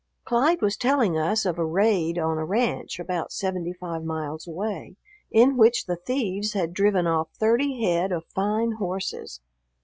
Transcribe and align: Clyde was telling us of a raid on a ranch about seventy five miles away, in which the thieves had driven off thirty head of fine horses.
Clyde 0.25 0.63
was 0.63 0.77
telling 0.77 1.15
us 1.15 1.45
of 1.45 1.59
a 1.59 1.63
raid 1.63 2.17
on 2.17 2.39
a 2.39 2.43
ranch 2.43 2.97
about 2.99 3.31
seventy 3.31 3.71
five 3.71 4.03
miles 4.03 4.47
away, 4.47 4.95
in 5.29 5.57
which 5.57 5.85
the 5.85 5.95
thieves 5.97 6.53
had 6.53 6.73
driven 6.73 7.05
off 7.05 7.29
thirty 7.39 7.83
head 7.85 8.11
of 8.11 8.25
fine 8.25 8.71
horses. 8.79 9.41